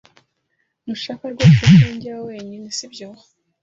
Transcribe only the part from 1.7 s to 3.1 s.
ko njyayo wenyine, sibyo?